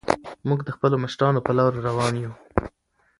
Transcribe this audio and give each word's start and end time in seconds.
موږ 0.47 0.59
د 0.63 0.69
خپلو 0.75 0.95
مشرانو 1.03 1.39
په 1.45 1.51
لارو 1.57 1.83
روان 1.87 2.13
یو. 2.23 2.31